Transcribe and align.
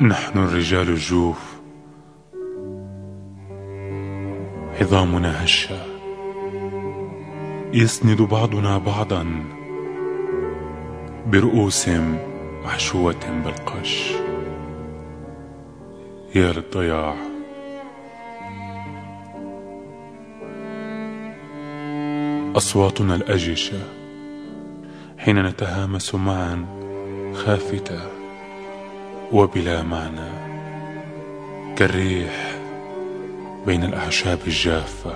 نحن 0.00 0.38
الرجال 0.38 0.88
الجوف. 0.88 1.60
عظامنا 4.80 5.44
هشة. 5.44 5.86
يسند 7.72 8.22
بعضنا 8.22 8.78
بعضا 8.78 9.44
برؤوس 11.26 11.88
محشوة 12.64 13.42
بالقش. 13.44 14.12
يا 16.34 16.52
للضياع 16.52 17.14
أصواتنا 22.56 23.14
الأجشة 23.14 23.82
حين 25.18 25.42
نتهامس 25.46 26.14
معا 26.14 26.66
خافتة 27.34 28.19
وبلا 29.32 29.82
معنى 29.82 30.30
كالريح 31.76 32.58
بين 33.66 33.84
الأعشاب 33.84 34.38
الجافة. 34.46 35.14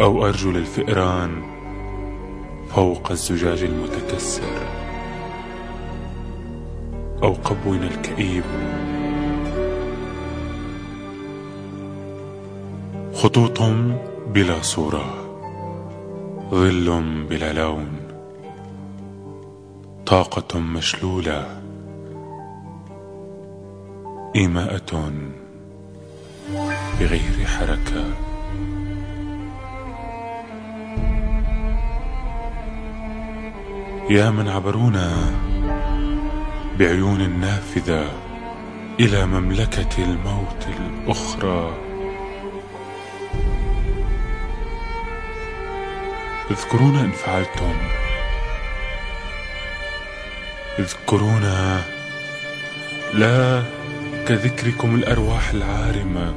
أو 0.00 0.26
أرجل 0.26 0.56
الفئران 0.56 1.42
فوق 2.74 3.10
الزجاج 3.10 3.62
المتكسر. 3.62 4.58
أو 7.22 7.32
قبونا 7.32 7.86
الكئيب. 7.86 8.44
خطوط 13.14 13.62
بلا 14.34 14.62
صورة 14.62 15.14
ظل 16.50 17.02
بلا 17.30 17.52
لون. 17.52 18.03
طاقة 20.06 20.58
مشلولة 20.58 21.62
إيماءة 24.36 25.12
بغير 27.00 27.46
حركة. 27.46 28.04
يا 34.10 34.30
من 34.30 34.48
عبرونا 34.48 35.12
بعيون 36.78 37.40
نافذة 37.40 38.12
إلى 39.00 39.26
مملكة 39.26 40.04
الموت 40.04 40.66
الأخرى. 40.78 41.74
اذكرونا 46.50 47.00
إن 47.00 47.10
فعلتم. 47.10 48.03
اذكرونا 50.78 51.82
لا 53.14 53.62
كذكركم 54.26 54.94
الأرواح 54.94 55.50
العارمة 55.50 56.34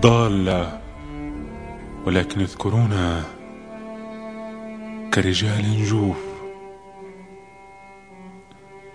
ضالة 0.00 0.80
ولكن 2.06 2.40
اذكرونا 2.40 3.24
كرجال 5.14 5.84
جوف 5.84 6.16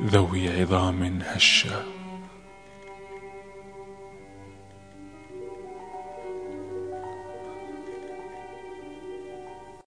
ذوي 0.02 0.62
عظام 0.62 1.20
هشة. 1.26 1.84